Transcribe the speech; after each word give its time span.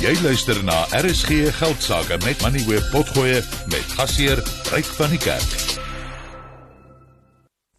Jy 0.00 0.14
luister 0.24 0.56
na 0.64 0.86
RSG 0.96 1.50
Geldsaake 1.58 2.16
met 2.24 2.40
Money 2.40 2.62
Web 2.64 2.86
Potgoe 2.88 3.42
met 3.68 3.90
gasheer 3.98 4.40
Ryk 4.72 4.86
van 4.96 5.10
die 5.12 5.18
Kerk. 5.20 5.50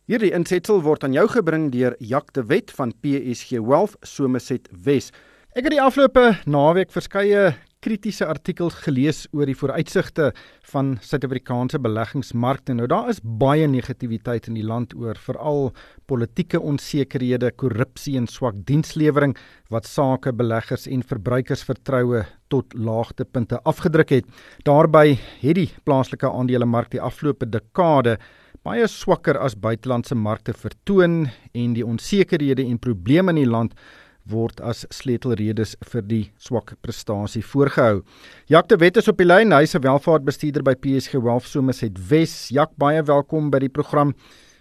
Hierdie 0.05 0.29
insetsel 0.37 0.83
word 0.85 1.01
aan 1.07 1.17
jou 1.17 1.25
gebring 1.33 1.71
deur 1.73 1.95
Jacques 1.97 2.35
de 2.37 2.43
Wet 2.45 2.69
van 2.77 2.93
PSG 3.01 3.57
Wealth 3.65 3.97
Somerset 4.05 4.69
Wes. 4.85 5.09
Ek 5.57 5.65
het 5.65 5.73
die 5.73 5.81
afgelope 5.81 6.35
naweek 6.45 6.93
verskeie 6.93 7.55
kritiese 7.81 8.27
artikels 8.29 8.75
gelees 8.85 9.23
oor 9.33 9.49
die 9.49 9.57
vooruitsigte 9.57 10.29
van 10.69 10.93
Suid-Afrikaanse 11.01 11.79
beleggingsmarkte. 11.81 12.75
Nou 12.77 12.85
daar 12.91 13.09
is 13.09 13.21
baie 13.23 13.65
negativiteit 13.67 14.49
in 14.51 14.59
die 14.59 14.65
land 14.65 14.93
oor 14.93 15.17
veral 15.17 15.71
politieke 16.11 16.61
onsekerhede, 16.61 17.49
korrupsie 17.57 18.17
en 18.19 18.29
swak 18.29 18.59
dienslewering 18.69 19.33
wat 19.73 19.89
sake 19.89 20.33
beleggers 20.37 20.85
en 20.87 21.01
verbruikersvertroue 21.01 22.25
tot 22.53 22.75
laagtepunte 22.77 23.61
afgedruk 23.65 24.13
het. 24.13 24.29
Daarby 24.67 25.17
het 25.41 25.57
die 25.57 25.71
plaaslike 25.87 26.29
aandelemark 26.29 26.93
die 26.93 27.01
afgelope 27.01 27.49
dekade 27.49 28.19
baie 28.61 28.85
swakker 28.85 29.39
as 29.41 29.55
buitelandse 29.57 30.13
markte 30.13 30.53
vertoon 30.53 31.23
en 31.57 31.73
die 31.73 31.85
onsekerhede 31.85 32.61
en 32.61 32.77
probleme 32.77 33.33
in 33.33 33.41
die 33.41 33.49
land 33.49 33.73
word 34.29 34.61
as 34.61 34.85
sleutelredes 34.93 35.75
vir 35.91 36.01
die 36.01 36.23
swak 36.37 36.75
prestasie 36.81 37.43
voorgehou. 37.43 38.01
Jak 38.47 38.69
de 38.69 38.77
Wet 38.77 38.97
is 38.97 39.07
op 39.07 39.17
die 39.17 39.25
lyn, 39.25 39.51
hy 39.51 39.63
is 39.63 39.75
'n 39.75 39.81
welvaartbestuurder 39.81 40.63
by 40.63 40.75
PSG 40.75 41.13
Wealth 41.21 41.45
Somerset 41.45 41.97
Wes. 42.09 42.49
Jak, 42.49 42.71
baie 42.77 43.01
welkom 43.03 43.49
by 43.49 43.59
die 43.59 43.69
program. 43.69 44.13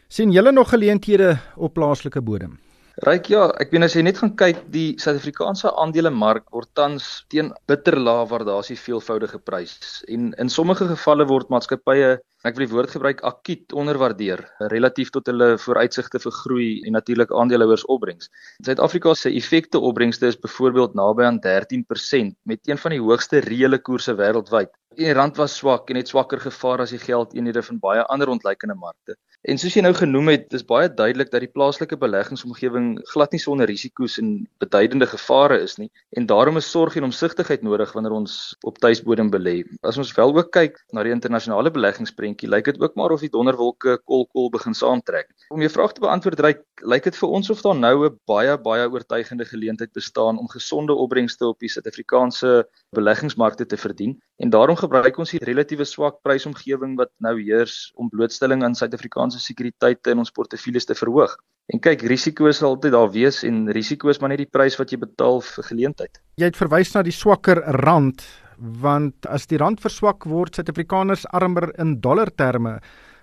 sien 0.08 0.32
julle 0.32 0.52
nog 0.52 0.70
geleenthede 0.70 1.38
op 1.56 1.74
plaaslike 1.74 2.20
bodem? 2.20 2.58
Ryk 3.00 3.30
ja, 3.32 3.44
ek 3.62 3.70
weet 3.72 3.84
as 3.86 3.94
jy 3.96 4.02
net 4.02 4.18
gaan 4.20 4.32
kyk, 4.36 4.64
die 4.74 4.96
Suid-Afrikaanse 5.00 5.70
aandelemark 5.78 6.48
word 6.52 6.68
tans 6.76 7.06
teen 7.32 7.52
bitterlae 7.70 8.26
waardasie 8.28 8.76
veelvoudige 8.76 9.38
prys 9.46 10.02
en 10.10 10.32
in 10.42 10.50
sommige 10.52 10.88
gevalle 10.90 11.24
word 11.30 11.48
maatskappye 11.54 12.18
ek 12.44 12.56
wil 12.56 12.64
die 12.64 12.72
woord 12.72 12.92
gebruik 12.94 13.22
akuut 13.28 13.74
onderwaardeer 13.76 14.42
relatief 14.72 15.10
tot 15.14 15.30
hulle 15.30 15.52
vooruitsigte 15.60 16.20
vir 16.24 16.36
groei 16.40 16.68
en 16.88 16.96
natuurlik 16.96 17.32
aandeelhouers 17.36 17.86
opbrengs. 17.94 18.30
Suid-Afrika 18.66 19.14
se 19.14 19.32
effekte 19.36 19.80
opbrengste 19.90 20.30
is 20.32 20.40
byvoorbeeld 20.40 20.96
naby 20.98 21.28
aan 21.28 21.40
13% 21.44 22.36
met 22.48 22.68
een 22.68 22.80
van 22.84 22.96
die 22.96 23.00
hoogste 23.00 23.44
reële 23.44 23.78
koerse 23.78 24.16
wêreldwyd. 24.16 24.72
Die 24.96 25.12
rand 25.14 25.36
was 25.38 25.58
swak 25.60 25.90
en 25.92 26.00
het 26.00 26.08
swakker 26.08 26.40
gevaar 26.42 26.82
as 26.82 26.94
die 26.96 27.02
geldeenhede 27.02 27.62
van 27.62 27.78
baie 27.78 28.02
ander 28.08 28.32
ontleikende 28.32 28.74
markte. 28.74 29.14
En 29.48 29.56
soos 29.56 29.72
jy 29.72 29.80
nou 29.80 29.94
genoem 29.96 30.28
het, 30.34 30.42
dis 30.52 30.64
baie 30.68 30.88
duidelik 30.92 31.30
dat 31.32 31.40
die 31.40 31.48
plaaslike 31.48 31.96
beleggingsomgewing 31.96 32.90
glad 33.08 33.32
nie 33.32 33.40
sonder 33.40 33.70
risiko's 33.70 34.18
en 34.20 34.34
beduidende 34.60 35.06
gevare 35.08 35.56
is 35.64 35.78
nie 35.80 35.88
en 36.20 36.26
daarom 36.28 36.60
is 36.60 36.68
sorg 36.68 36.98
en 37.00 37.06
omsigtigheid 37.08 37.64
nodig 37.64 37.94
wanneer 37.96 38.18
ons 38.18 38.34
op 38.68 38.76
tuisbodem 38.84 39.30
belê. 39.32 39.62
As 39.80 39.96
ons 39.96 40.12
wel 40.18 40.36
ook 40.36 40.52
kyk 40.52 40.76
na 40.92 41.06
die 41.08 41.14
internasionale 41.16 41.72
beleggingsprentjie, 41.72 42.50
lyk 42.52 42.68
dit 42.68 42.82
ook 42.84 43.00
maar 43.00 43.16
of 43.16 43.24
die 43.24 43.32
donderwolke 43.32 43.96
kolkol 44.04 44.52
begin 44.52 44.76
saamtrek. 44.76 45.32
Om 45.48 45.64
jou 45.64 45.72
vraag 45.72 45.96
te 45.96 46.04
beantwoord, 46.04 46.44
ryk, 46.44 46.64
lyk 46.84 47.08
dit 47.08 47.16
vir 47.16 47.36
ons 47.40 47.50
of 47.50 47.64
daar 47.64 47.80
nou 47.80 48.10
'n 48.10 48.18
baie 48.28 48.58
baie 48.60 48.90
oortuigende 48.92 49.48
geleentheid 49.48 49.92
bestaan 49.96 50.36
om 50.36 50.52
gesonde 50.52 50.92
opbrengste 50.92 51.48
op 51.48 51.58
die 51.64 51.72
Suid-Afrikaanse 51.72 52.68
beleggingsmarkte 52.92 53.64
te 53.64 53.80
verdien 53.80 54.20
en 54.40 54.50
daarom 54.50 54.76
gebruik 54.80 55.18
ons 55.20 55.34
die 55.34 55.42
relatiewe 55.44 55.84
swak 55.84 56.22
prysomgewing 56.24 56.96
wat 56.96 57.10
nou 57.20 57.34
heers 57.36 57.90
om 58.00 58.08
blootstelling 58.08 58.64
aan 58.64 58.76
Suid-Afrikaanse 58.78 59.40
sekuriteite 59.42 60.14
in 60.14 60.22
ons 60.22 60.32
portefeuilles 60.32 60.88
te 60.88 60.96
verhoog. 60.96 61.34
En 61.70 61.82
kyk, 61.84 62.06
risiko's 62.08 62.62
sal 62.62 62.72
altyd 62.72 62.96
daar 62.96 63.10
wees 63.12 63.42
en 63.44 63.66
risiko's 63.76 64.20
maar 64.20 64.32
net 64.32 64.40
die 64.46 64.48
prys 64.48 64.78
wat 64.80 64.94
jy 64.94 64.98
betaal 65.02 65.42
vir 65.44 65.68
geleentheid. 65.68 66.22
Jy 66.40 66.48
het 66.48 66.58
verwys 66.58 66.94
na 66.94 67.04
die 67.04 67.14
swakker 67.14 67.60
rand 67.84 68.24
want 68.60 69.28
as 69.28 69.46
die 69.48 69.60
rand 69.60 69.80
verswak 69.80 70.24
word 70.28 70.56
Suid-Afrikaners 70.56 71.26
armer 71.36 71.70
in 71.80 71.98
dollar 72.00 72.32
terme 72.32 72.78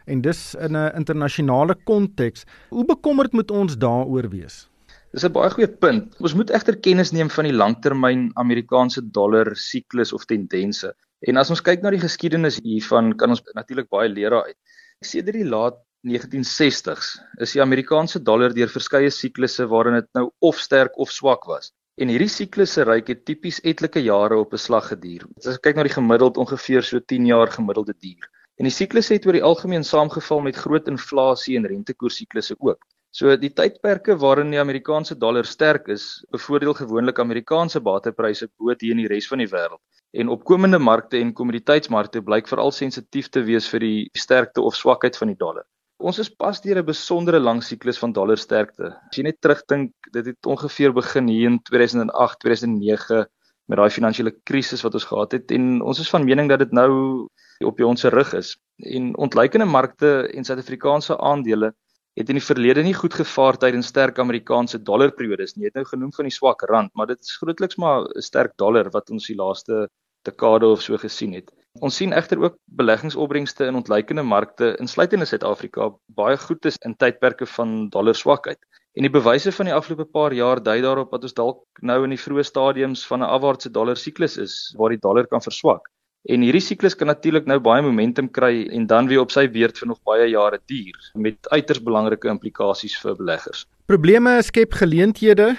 en 0.07 0.21
dis 0.21 0.55
in 0.55 0.77
'n 0.77 0.95
internasionale 0.95 1.75
konteks. 1.85 2.45
Hoe 2.69 2.85
bekommerd 2.85 3.33
moet 3.33 3.51
ons 3.51 3.77
daaroor 3.77 4.29
wees? 4.29 4.67
Dis 5.13 5.25
'n 5.25 5.33
baie 5.33 5.49
goeie 5.49 5.67
punt. 5.67 6.15
Ons 6.19 6.33
moet 6.33 6.49
egter 6.49 6.77
kennis 6.77 7.11
neem 7.11 7.29
van 7.29 7.45
die 7.45 7.53
langtermyn 7.53 8.31
Amerikaanse 8.35 9.01
dollar 9.11 9.55
siklus 9.55 10.13
of 10.13 10.25
tendense. 10.25 10.93
En 11.25 11.37
as 11.41 11.49
ons 11.49 11.63
kyk 11.65 11.81
na 11.81 11.89
die 11.89 12.01
geskiedenis 12.01 12.59
hiervan, 12.61 13.15
kan 13.17 13.33
ons 13.33 13.41
natuurlik 13.57 13.89
baie 13.89 14.09
leer 14.09 14.35
daaruit. 14.35 14.57
Sedert 15.01 15.39
die 15.39 15.47
laat 15.49 15.79
1960s 16.05 17.15
is 17.41 17.55
die 17.55 17.61
Amerikaanse 17.63 18.21
dollar 18.21 18.53
deur 18.53 18.69
verskeie 18.69 19.09
siklusse 19.09 19.65
waarin 19.71 19.97
dit 19.97 20.09
nou 20.13 20.27
of 20.45 20.59
sterk 20.61 20.97
of 21.01 21.11
swak 21.11 21.47
was. 21.49 21.71
En 21.97 22.11
hierdie 22.13 22.29
siklusse 22.29 22.85
reik 22.85 23.09
het 23.09 23.23
tipies 23.25 23.57
etlike 23.65 24.03
jare 24.05 24.37
op 24.37 24.53
'n 24.53 24.61
slag 24.61 24.91
geduur. 24.93 25.25
As 25.41 25.55
ek 25.55 25.63
kyk 25.65 25.75
na 25.75 25.87
die 25.89 25.97
gemiddeld 25.97 26.37
ongeveer 26.37 26.83
so 26.83 26.99
10 26.99 27.25
jaar 27.25 27.49
gemiddelde 27.49 27.97
duur. 27.97 28.29
En 28.59 28.69
die 28.69 28.77
siklusse 28.77 29.13
het 29.17 29.25
oor 29.25 29.33
die 29.33 29.43
algemeen 29.43 29.83
saamgeval 29.83 30.41
met 30.41 30.55
groot 30.55 30.87
inflasie 30.87 31.57
en 31.57 31.65
rentekoersiklusse 31.65 32.55
ook. 32.59 32.85
So 33.11 33.35
die 33.35 33.49
tydperke 33.49 34.15
waarin 34.15 34.51
die 34.51 34.59
Amerikaanse 34.59 35.17
dollar 35.17 35.45
sterk 35.45 35.87
is, 35.87 36.23
bevoordeel 36.29 36.73
gewoonlik 36.73 37.19
Amerikaanse 37.19 37.79
batepryse 37.79 38.49
bo 38.57 38.75
teen 38.75 38.97
die 38.97 39.07
res 39.07 39.27
van 39.27 39.39
die 39.39 39.49
wêreld. 39.49 39.81
En 40.11 40.29
opkomende 40.29 40.79
markte 40.79 41.19
en 41.19 41.33
kommoditeitsmarkte 41.33 42.21
blyk 42.23 42.47
veral 42.47 42.71
sensitief 42.71 43.29
te 43.29 43.43
wees 43.43 43.67
vir 43.69 43.83
die 43.83 44.09
sterkte 44.17 44.61
of 44.61 44.75
swakheid 44.75 45.17
van 45.17 45.33
die 45.33 45.39
dollar. 45.39 45.65
Ons 45.97 46.19
is 46.21 46.29
pas 46.29 46.61
deur 46.61 46.77
'n 46.79 46.85
besondere 46.85 47.39
lang 47.39 47.63
siklus 47.63 47.97
van 47.97 48.13
dollar 48.13 48.37
sterkte. 48.37 48.93
As 49.09 49.17
jy 49.17 49.23
net 49.23 49.41
terugdink, 49.41 49.91
dit 50.13 50.25
het 50.25 50.45
ongeveer 50.45 50.93
begin 50.93 51.27
hier 51.27 51.49
in 51.49 51.59
2008, 51.63 52.39
2009 52.39 53.25
met 53.67 53.77
daai 53.77 53.89
finansiële 53.89 54.31
krisis 54.43 54.83
wat 54.85 54.93
ons 54.93 55.07
gehad 55.09 55.31
het 55.31 55.51
en 55.51 55.81
ons 55.81 55.99
is 55.99 56.09
van 56.09 56.23
mening 56.23 56.49
dat 56.49 56.59
dit 56.59 56.71
nou 56.71 57.27
op 57.65 57.81
ons 57.81 58.03
rug 58.03 58.33
is. 58.33 58.55
En 58.77 59.17
ontleikende 59.17 59.65
markte 59.65 60.29
en 60.33 60.43
Suid-Afrikaanse 60.43 61.17
aandele 61.17 61.73
het 62.17 62.31
in 62.33 62.39
die 62.39 62.43
verlede 62.43 62.81
nie 62.83 62.95
goed 62.97 63.13
gevaar 63.13 63.57
tydens 63.61 63.91
sterk 63.91 64.19
Amerikaanse 64.19 64.79
dollarperiodes 64.81 65.55
nie. 65.55 65.67
Jy 65.67 65.71
het 65.71 65.79
nou 65.79 65.85
genoem 65.85 66.13
van 66.15 66.25
die 66.25 66.33
swak 66.33 66.63
rand, 66.71 66.91
maar 66.97 67.07
dit 67.11 67.21
is 67.21 67.37
grootliks 67.37 67.77
maar 67.77 68.07
'n 68.09 68.21
sterk 68.21 68.57
dollar 68.57 68.89
wat 68.91 69.09
ons 69.09 69.27
die 69.27 69.37
laaste 69.37 69.87
dekade 70.25 70.65
of 70.65 70.81
so 70.81 70.97
gesien 70.97 71.33
het. 71.33 71.51
Ons 71.79 71.95
sien 71.95 72.13
egter 72.13 72.39
ook 72.41 72.57
beleggingsopbrengste 72.65 73.67
in 73.69 73.75
ontleikende 73.75 74.23
markte 74.23 74.75
insluitende 74.81 75.25
Suid-Afrika 75.25 75.91
baie 76.07 76.37
goed 76.37 76.65
is 76.65 76.77
in 76.85 76.95
tydperke 76.95 77.45
van 77.45 77.89
dollar 77.89 78.15
swakheid. 78.15 78.59
En 78.97 79.05
die 79.05 79.13
bewyse 79.13 79.51
van 79.51 79.65
die 79.69 79.73
afgelope 79.73 80.07
paar 80.09 80.33
jaar 80.33 80.63
dui 80.63 80.81
daarop 80.81 81.11
dat 81.11 81.23
ons 81.23 81.33
dalk 81.37 81.61
nou 81.81 82.03
in 82.03 82.15
die 82.15 82.23
vroeë 82.23 82.43
stadiums 82.43 83.05
van 83.05 83.21
'n 83.21 83.29
afwaartse 83.29 83.69
dollar 83.69 83.95
siklus 83.95 84.37
is 84.37 84.73
waar 84.77 84.89
die 84.89 85.03
dollar 85.07 85.27
kan 85.27 85.41
verswak. 85.41 85.85
En 86.27 86.43
hierdie 86.43 86.63
siklus 86.63 86.95
kan 86.99 87.07
natuurlik 87.07 87.45
nou 87.47 87.55
baie 87.63 87.83
momentum 87.85 88.27
kry 88.35 88.65
en 88.75 88.87
dan 88.87 89.07
weer 89.07 89.21
op 89.23 89.31
sy 89.31 89.45
beurt 89.47 89.77
vir 89.79 89.87
nog 89.87 90.01
baie 90.03 90.25
jare 90.27 90.59
duur 90.67 90.97
met 91.15 91.47
uiters 91.53 91.79
belangrike 91.79 92.27
implikasies 92.27 92.97
vir 92.99 93.15
beleggers. 93.15 93.63
Probleme 93.87 94.41
skep 94.43 94.75
geleenthede 94.75 95.53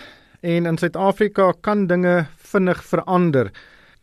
en 0.45 0.69
in 0.69 0.77
Suid-Afrika 0.79 1.55
kan 1.65 1.87
dinge 1.89 2.27
vinnig 2.53 2.85
verander 2.85 3.49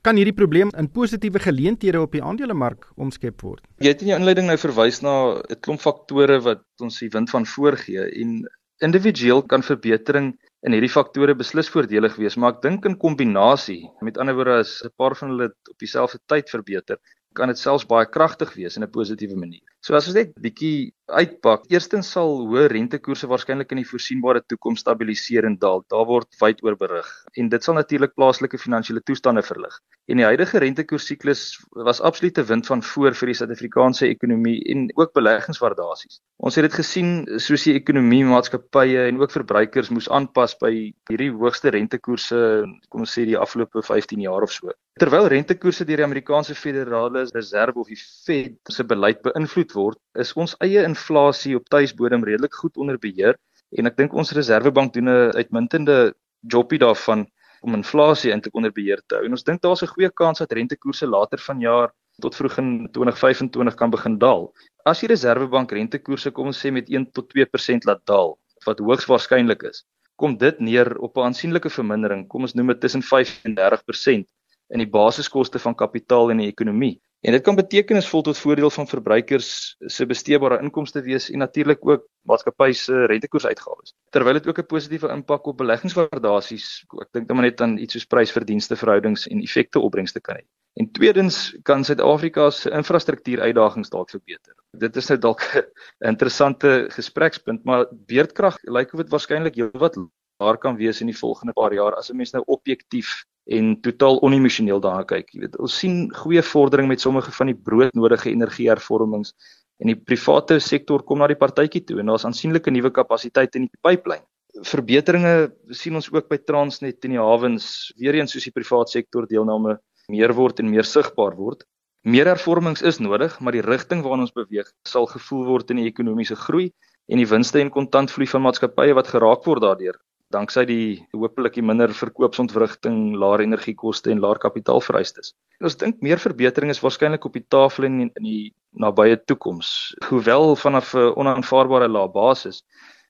kan 0.06 0.18
hierdie 0.18 0.36
probleem 0.38 0.70
in 0.78 0.90
positiewe 0.94 1.42
geleenthede 1.42 2.02
op 2.02 2.14
die 2.14 2.22
aandelemark 2.22 2.90
omskep 3.02 3.42
word. 3.46 3.64
Jy 3.82 3.94
het 3.94 4.02
in 4.02 4.12
jou 4.12 4.20
inleiding 4.20 4.50
nou 4.50 4.58
verwys 4.62 5.02
na 5.06 5.38
'n 5.38 5.62
klomp 5.62 5.82
faktore 5.82 6.42
wat 6.46 6.66
ons 6.82 7.00
die 7.00 7.10
wind 7.14 7.30
van 7.30 7.46
voorgee 7.46 8.10
en 8.22 8.46
individueel 8.82 9.42
kan 9.42 9.64
verbetering 9.64 10.34
in 10.66 10.74
hierdie 10.74 10.90
faktore 10.90 11.36
beslis 11.38 11.68
voordelig 11.70 12.16
wees, 12.18 12.36
maar 12.42 12.56
ek 12.56 12.64
dink 12.64 12.86
in 12.90 12.98
kombinasie, 12.98 13.84
met 14.02 14.18
ander 14.22 14.34
woorde 14.38 14.56
as 14.64 14.82
'n 14.86 14.90
paar 14.98 15.16
van 15.20 15.30
hulle 15.30 15.50
op 15.54 15.78
dieselfde 15.84 16.20
tyd 16.32 16.50
verbeter, 16.50 16.98
kan 17.38 17.52
dit 17.54 17.60
selfs 17.60 17.86
baie 17.86 18.06
kragtig 18.06 18.54
wees 18.56 18.78
in 18.78 18.84
'n 18.84 18.90
positiewe 18.90 19.38
manier. 19.38 19.75
So 19.86 19.94
as 19.94 20.08
ons 20.10 20.16
net 20.18 20.32
bietjie 20.42 20.96
uitpak, 21.14 21.68
eerstens 21.70 22.08
sal 22.16 22.32
hoë 22.50 22.64
rentekoerse 22.72 23.28
waarskynlik 23.30 23.70
in 23.76 23.84
die 23.84 23.86
voorsienbare 23.86 24.42
toekoms 24.50 24.82
stabiliseer 24.82 25.46
en 25.46 25.60
daal. 25.62 25.84
Daar 25.94 26.08
word 26.10 26.32
wyd 26.40 26.64
oor 26.66 26.78
berig 26.80 27.12
en 27.38 27.52
dit 27.52 27.62
sal 27.68 27.78
natuurlik 27.78 28.16
plaaslike 28.18 28.58
finansiële 28.58 29.04
toestande 29.06 29.44
verlig. 29.46 29.76
En 30.10 30.18
die 30.18 30.26
huidige 30.26 30.64
rentekoersiklus 30.64 31.44
was 31.86 32.02
absolute 32.02 32.42
wind 32.50 32.66
van 32.70 32.82
voor 32.86 33.14
vir 33.20 33.30
die 33.30 33.38
Suid-Afrikaanse 33.38 34.10
ekonomie 34.10 34.58
en 34.74 34.88
ook 34.96 35.14
beleggingswaardasies. 35.18 36.18
Ons 36.42 36.58
het 36.58 36.66
dit 36.66 36.78
gesien 36.80 37.12
soos 37.38 37.68
die 37.70 37.76
ekonomie, 37.78 38.24
maatskappye 38.26 39.06
en 39.12 39.22
ook 39.22 39.34
verbruikers 39.38 39.94
moes 39.94 40.10
aanpas 40.10 40.58
by 40.62 40.72
hierdie 41.12 41.30
hoogste 41.34 41.74
rentekoerse, 41.78 42.42
kom 42.90 43.06
ons 43.06 43.14
sê 43.14 43.28
die 43.30 43.38
afgelope 43.38 43.86
15 43.86 44.26
jaar 44.26 44.46
of 44.46 44.54
so. 44.54 44.74
Terwyl 45.02 45.26
rentekoerse 45.28 45.84
deur 45.84 46.00
die 46.00 46.08
Amerikaanse 46.08 46.56
Federale 46.56 47.26
Reserve 47.36 47.82
of 47.82 47.90
die 47.92 48.00
Fed 48.00 48.72
se 48.72 48.86
beleid 48.88 49.20
beïnvloed 49.26 49.74
word, 49.76 50.00
is 50.16 50.34
ons 50.34 50.56
eie 50.64 50.84
inflasie 50.84 51.56
op 51.56 51.70
tuisbodem 51.70 52.24
redelik 52.24 52.54
goed 52.54 52.78
onder 52.78 52.98
beheer 52.98 53.38
en 53.78 53.90
ek 53.90 53.98
dink 53.98 54.14
ons 54.14 54.32
Reservebank 54.38 54.94
doen 54.94 55.10
'n 55.10 55.36
uitmuntende 55.36 56.14
jobie 56.42 56.80
daarvan 56.80 57.26
om 57.66 57.74
inflasie 57.74 58.32
in 58.32 58.42
te 58.42 58.50
onder 58.54 58.72
beheer 58.72 59.02
te 59.08 59.18
hou. 59.18 59.26
En 59.26 59.32
ons 59.32 59.44
dink 59.44 59.62
daar's 59.62 59.84
'n 59.84 59.94
goeie 59.94 60.10
kans 60.10 60.40
dat 60.40 60.52
rentekoerse 60.52 61.08
later 61.08 61.40
vanjaar 61.40 61.94
tot 62.22 62.36
vroeg 62.36 62.58
in 62.58 62.88
2025 62.92 63.76
kan 63.76 63.90
begin 63.90 64.18
daal. 64.18 64.54
As 64.86 65.00
die 65.00 65.08
Reservebank 65.08 65.72
rentekoerse 65.72 66.32
kom 66.32 66.48
ons 66.48 66.60
sê 66.60 66.72
met 66.72 66.90
1 66.90 67.12
tot 67.12 67.30
2% 67.34 67.86
laat 67.86 68.06
daal, 68.06 68.38
wat 68.66 68.80
hoogs 68.80 69.06
waarskynlik 69.06 69.64
is, 69.64 69.84
kom 70.16 70.38
dit 70.38 70.60
neer 70.60 70.98
op 71.00 71.18
'n 71.18 71.28
aansienlike 71.30 71.70
vermindering, 71.70 72.28
kom 72.28 72.42
ons 72.42 72.54
noem 72.54 72.68
dit 72.68 72.82
tussen 72.82 73.02
5 73.02 73.46
en 73.46 73.56
30% 73.56 74.28
in 74.70 74.80
die 74.80 74.90
basiskoste 74.90 75.60
van 75.60 75.76
kapitaal 75.76 76.30
in 76.30 76.38
die 76.38 76.48
ekonomie. 76.48 77.02
En 77.22 77.32
dit 77.32 77.42
kan 77.42 77.56
betekenisvol 77.56 78.22
tot 78.22 78.38
voordeel 78.38 78.70
van 78.70 78.88
verbruikers 78.88 79.76
se 79.80 80.06
besteedbare 80.06 80.60
inkomste 80.62 81.02
wees 81.02 81.30
en 81.30 81.42
natuurlik 81.42 81.86
ook 81.88 82.04
maatskappye 82.30 82.74
se 82.74 83.06
rentekoersuitgawes. 83.06 83.96
Terwyl 84.10 84.34
dit 84.34 84.48
ook 84.48 84.60
'n 84.60 84.66
positiewe 84.66 85.10
impak 85.14 85.48
op 85.48 85.58
beleggingswaardasies, 85.58 86.86
ek 87.02 87.10
dink 87.12 87.28
dan 87.28 87.42
net 87.42 87.62
aan 87.62 87.78
iets 87.78 87.94
soos 87.94 88.06
prys-verdienste 88.06 88.76
verhoudings 88.76 89.28
en 89.28 89.42
effekte 89.42 89.80
opbrengste 89.80 90.22
kan 90.22 90.36
hê. 90.36 90.46
En 90.74 90.92
tweedens 90.92 91.58
kan 91.64 91.84
Suid-Afrika 91.84 92.50
se 92.50 92.70
infrastruktuur 92.70 93.42
uitdagings 93.42 93.90
dalk 93.90 94.10
verbeter. 94.10 94.54
Dit 94.78 94.96
is 94.96 95.08
nou 95.08 95.20
dalk 95.20 95.42
'n 96.04 96.08
interessante 96.08 96.86
gesprekspunt, 96.90 97.64
maar 97.64 97.88
beerdkrag 97.92 98.58
lyk 98.62 98.94
of 98.94 99.00
dit 99.00 99.10
waarskynlik 99.10 99.56
heelwat 99.56 99.98
daar 100.38 100.58
kan 100.58 100.76
wees 100.76 101.02
in 101.02 101.08
die 101.08 101.18
volgende 101.18 101.54
paar 101.54 101.74
jaar 101.74 101.96
as 101.96 102.12
'n 102.12 102.18
mens 102.18 102.32
nou 102.32 102.44
objektief 102.46 103.26
en 103.46 103.76
totaal 103.82 104.20
onemosioneel 104.26 104.82
daarna 104.82 105.06
kyk. 105.08 105.30
Jy 105.34 105.44
weet, 105.44 105.58
ons 105.62 105.78
sien 105.82 106.06
goeie 106.18 106.42
vordering 106.46 106.90
met 106.90 107.02
sommige 107.02 107.32
van 107.36 107.52
die 107.52 107.58
broodnodige 107.68 108.32
energiehervormings 108.32 109.36
en 109.84 109.92
die 109.92 109.98
private 110.00 110.58
sektor 110.64 111.04
kom 111.04 111.22
na 111.22 111.28
die 111.30 111.38
partytjie 111.38 111.84
toe 111.86 112.00
en 112.02 112.10
daar's 112.10 112.26
aansienlike 112.26 112.72
nuwe 112.74 112.92
kapasiteite 112.96 113.60
in 113.60 113.68
die 113.68 113.84
pipeline. 113.86 114.26
Verbeteringe 114.66 115.52
sien 115.76 115.98
ons 116.00 116.08
ook 116.14 116.30
by 116.32 116.40
Transnet 116.48 117.06
in 117.06 117.18
die 117.18 117.22
hawens, 117.22 117.92
weer 118.00 118.16
eens 118.16 118.34
soos 118.34 118.48
die 118.48 118.56
private 118.56 118.96
sektor 118.96 119.28
deelname 119.28 119.78
meer 120.10 120.34
word 120.34 120.62
en 120.64 120.72
meer 120.72 120.88
sigbaar 120.88 121.36
word. 121.36 121.66
Meer 122.06 122.30
hervormings 122.30 122.86
is 122.86 123.02
nodig, 123.02 123.36
maar 123.42 123.54
die 123.58 123.66
rigting 123.66 124.04
waarna 124.06 124.28
ons 124.28 124.34
beweeg 124.34 124.70
sal 124.88 125.10
gevoel 125.10 125.46
word 125.50 125.74
in 125.74 125.82
die 125.82 125.90
ekonomiese 125.90 126.38
groei 126.40 126.70
en 127.12 127.22
die 127.22 127.30
winste 127.30 127.60
en 127.62 127.74
kontantvloei 127.74 128.30
van 128.30 128.46
maatskappye 128.46 128.96
wat 128.98 129.10
geraak 129.12 129.46
word 129.46 129.66
daardeur 129.66 129.98
danksy 130.34 130.66
die 130.66 131.08
hopelik 131.14 131.58
die 131.58 131.64
minder 131.66 131.92
verkoopsontwrigting, 131.94 133.16
laer 133.22 133.44
energiekoste 133.46 134.12
en 134.12 134.22
laer 134.24 134.40
kapitaalvereistes. 134.42 135.34
Ons 135.64 135.78
dink 135.80 136.02
meer 136.06 136.22
verbetering 136.22 136.74
is 136.74 136.82
waarskynlik 136.84 137.26
op 137.26 137.34
die 137.38 137.46
tafel 137.50 137.88
in 137.90 138.00
in 138.08 138.24
die 138.24 138.54
nabye 138.74 139.18
toekoms, 139.30 139.96
hoewel 140.10 140.56
vanaf 140.56 140.94
'n 140.96 141.14
onaanvaarbare 141.16 141.88
lae 141.88 142.08
basis. 142.10 142.64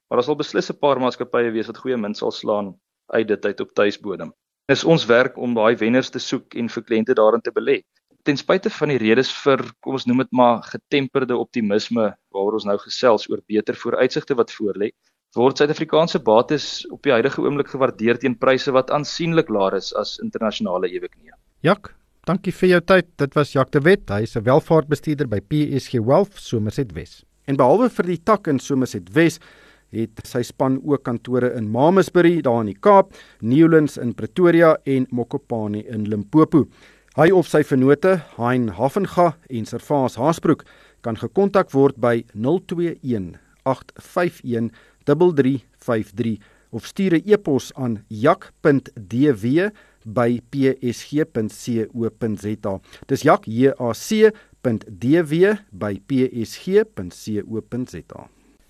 Maar 0.09 0.19
daar 0.19 0.25
sal 0.25 0.35
beslis 0.35 0.69
'n 0.71 0.79
paar 0.79 1.00
maatskappye 1.00 1.51
wees 1.51 1.67
wat 1.67 1.77
goeie 1.77 1.97
munt 1.97 2.17
sal 2.17 2.31
slaan 2.31 2.75
uit 3.07 3.27
dit 3.27 3.45
uit 3.45 3.59
op 3.59 3.73
tuisbodem. 3.73 4.33
Dis 4.68 4.83
ons 4.83 5.06
werk 5.06 5.38
om 5.38 5.53
daai 5.53 5.75
wenners 5.77 6.09
te 6.09 6.19
soek 6.19 6.56
en 6.56 6.69
vir 6.69 6.83
kliënte 6.83 7.13
daarin 7.13 7.41
te 7.41 7.51
belê. 7.51 7.83
Ten 8.23 8.38
spyte 8.38 8.69
van 8.69 8.89
die 8.89 8.97
redes 8.97 9.31
vir 9.44 9.61
kom 9.81 9.94
ons 9.94 10.06
noem 10.06 10.18
dit 10.18 10.31
maar 10.31 10.63
getemperde 10.63 11.38
optimisme 11.38 12.15
waaroor 12.33 12.53
ons 12.53 12.65
nou 12.65 12.77
gesels 12.77 13.29
oor 13.29 13.41
beter 13.47 13.75
vooruitsigte 13.75 14.35
wat 14.35 14.51
voorlê, 14.51 14.89
word 15.35 15.59
Suid-Afrikaanse 15.59 16.19
bates 16.23 16.85
op 16.93 17.03
die 17.03 17.11
huidige 17.11 17.43
oomblik 17.43 17.67
gewaardeer 17.73 18.19
teen 18.21 18.37
pryse 18.39 18.71
wat 18.75 18.91
aansienlik 18.93 19.49
laer 19.51 19.75
is 19.75 19.91
as 19.99 20.15
internasionale 20.23 20.87
eweknie. 20.87 21.33
Jak, 21.65 21.91
dankie 22.29 22.53
vir 22.55 22.75
jou 22.75 22.81
tyd. 22.93 23.09
Dit 23.19 23.35
was 23.35 23.51
Jak 23.53 23.71
de 23.75 23.81
Wet. 23.83 24.09
Hy 24.09 24.23
is 24.23 24.35
'n 24.37 24.43
welvaartbestuurder 24.43 25.27
by 25.27 25.39
PSG 25.39 25.99
Wealth 25.99 26.39
Somerset 26.39 26.93
West. 26.93 27.25
En 27.47 27.57
behalwe 27.57 27.89
vir 27.89 28.05
die 28.05 28.23
tak 28.23 28.47
in 28.47 28.59
Somerset 28.59 29.13
West, 29.13 29.41
het 29.91 30.27
sy 30.27 30.41
span 30.41 30.79
ook 30.83 31.03
kantore 31.03 31.53
in 31.53 31.69
Mamasbury 31.69 32.41
daar 32.41 32.61
in 32.61 32.73
die 32.73 32.79
Kaap, 32.79 33.13
Newlands 33.41 33.97
in 33.97 34.13
Pretoria 34.13 34.77
en 34.85 35.07
Mokopane 35.11 35.85
in 35.87 36.09
Limpopo. 36.09 36.65
Hy 37.15 37.31
of 37.31 37.47
sy 37.47 37.63
vennote, 37.63 38.21
Hein 38.37 38.69
Havenga 38.69 39.37
en 39.49 39.65
Servaas 39.65 40.15
Haasbroek, 40.15 40.65
kan 41.01 41.15
gekontak 41.15 41.71
word 41.71 41.95
by 41.97 42.23
021 42.33 43.44
851 43.65 44.71
3353 45.03 46.39
of 46.69 46.85
stuur 46.85 47.13
'n 47.13 47.21
e-pos 47.25 47.73
aan 47.73 48.03
jak.dw 48.07 49.45
by 50.06 50.41
psg.co.za. 50.50 51.94
Dis 53.06 53.21
jak 53.21 53.45
j 53.45 53.73
a 53.79 53.94
c 53.94 54.31
.dw 54.88 55.53
by 55.71 56.01
psg.co.za. 56.06 57.41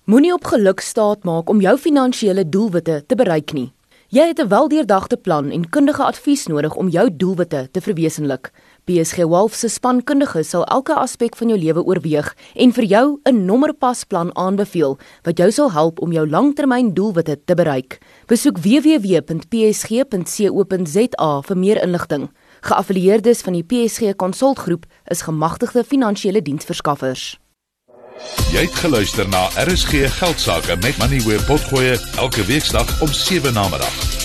Moenie 0.03 0.33
op 0.33 0.45
geluk 0.45 0.79
staat 0.79 1.23
maak 1.23 1.49
om 1.49 1.61
jou 1.61 1.77
finansiële 1.77 2.49
doelwitte 2.49 3.03
te 3.07 3.15
bereik 3.15 3.53
nie. 3.53 3.73
Jy 4.13 4.27
het 4.27 4.39
'n 4.39 4.47
weldeurdagte 4.47 5.17
plan 5.17 5.51
en 5.51 5.69
kundige 5.69 6.03
advies 6.03 6.47
nodig 6.47 6.75
om 6.75 6.89
jou 6.89 7.15
doelwitte 7.15 7.67
te 7.71 7.81
verwesenlik. 7.81 8.51
PSG 8.85 9.25
Wolf 9.25 9.53
se 9.57 9.67
spankundige 9.67 10.43
sal 10.45 10.63
elke 10.69 10.93
aspek 10.93 11.33
van 11.39 11.49
jou 11.49 11.59
lewe 11.59 11.81
oorweeg 11.83 12.35
en 12.53 12.73
vir 12.73 12.83
jou 12.83 13.19
'n 13.23 13.45
nommerpasplan 13.45 14.35
aanbeveel 14.37 14.97
wat 15.23 15.37
jou 15.37 15.51
sal 15.51 15.71
help 15.71 15.99
om 16.01 16.11
jou 16.11 16.29
langtermyndoelwitte 16.29 17.39
te 17.45 17.53
bereik. 17.55 17.97
Besoek 18.27 18.57
www.psg.co.za 18.57 19.21
vir 21.41 21.57
meer 21.57 21.81
inligting. 21.81 22.29
Geaffilieerdes 22.61 23.41
van 23.41 23.53
die 23.53 23.63
PSG 23.63 24.15
Konsultgroep 24.15 24.85
is 25.05 25.21
gemagtigde 25.21 25.83
finansiële 25.83 26.41
diensverskaffers. 26.41 27.39
Jy 28.51 28.61
het 28.61 28.75
geluister 28.75 29.29
na 29.29 29.47
RSG 29.65 30.07
Geldsaake 30.19 30.75
met 30.75 30.97
Money 30.97 31.21
where 31.21 31.43
potgoe 31.43 31.99
elke 32.17 32.45
weeksdag 32.45 33.01
om 33.01 33.07
7 33.07 33.53
na 33.53 33.67
middag. 33.69 34.24